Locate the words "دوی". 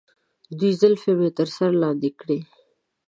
0.57-0.71